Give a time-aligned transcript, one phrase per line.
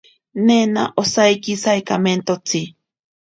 [0.45, 2.63] Nena osaiki saikamentotsi.